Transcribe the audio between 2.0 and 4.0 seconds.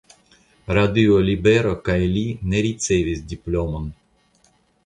li ne ricevis diplomon.